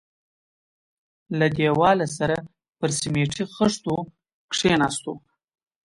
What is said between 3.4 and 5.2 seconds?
خښتو کښېناستو.